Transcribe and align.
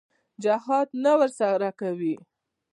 جهاد 0.43 0.89
نه 1.03 1.11
ورسره 1.19 1.69
کوي. 1.79 2.15